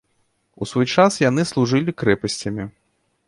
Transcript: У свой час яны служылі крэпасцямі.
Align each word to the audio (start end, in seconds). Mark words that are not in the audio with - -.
У 0.65 0.67
свой 0.71 0.87
час 0.95 1.17
яны 1.29 1.45
служылі 1.51 1.95
крэпасцямі. 2.03 2.69